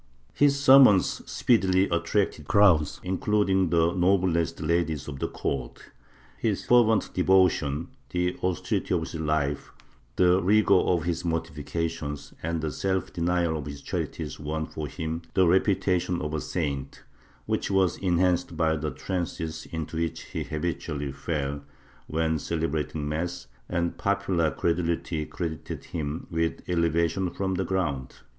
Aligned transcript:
His 0.33 0.59
sermons 0.59 1.21
speedily 1.31 1.87
attracted 1.89 2.47
crowds, 2.47 2.99
including 3.03 3.69
the 3.69 3.93
noblest 3.93 4.59
ladies 4.59 5.07
of 5.07 5.19
the 5.19 5.27
court; 5.27 5.91
his 6.39 6.65
fervent 6.65 7.13
devotion, 7.13 7.89
the 8.09 8.35
austerity 8.41 8.95
of 8.95 9.01
his 9.01 9.13
life, 9.13 9.71
the 10.15 10.41
rigor 10.41 10.73
of 10.73 11.03
his 11.03 11.23
mortifications 11.23 12.33
and 12.41 12.61
the 12.61 12.71
self 12.71 13.13
denial 13.13 13.55
of 13.55 13.67
his 13.67 13.79
charities 13.79 14.39
won 14.39 14.65
for 14.65 14.87
him 14.87 15.21
the 15.35 15.45
reputation 15.45 16.19
of 16.19 16.33
a 16.33 16.41
saint, 16.41 17.03
which 17.45 17.69
was 17.69 17.97
enhanced 17.97 18.57
by 18.57 18.75
the 18.75 18.89
trances 18.89 19.67
into 19.67 19.97
which 19.97 20.21
he 20.23 20.43
hal^itually 20.45 21.13
fell 21.13 21.61
when 22.07 22.39
celebrating 22.39 23.07
mass, 23.07 23.45
and 23.69 23.99
popular 23.99 24.49
credulity 24.49 25.27
credited 25.27 25.83
him 25.93 26.25
with 26.31 26.67
elevation 26.67 27.29
from 27.29 27.53
the 27.53 27.63
ground. 27.63 28.15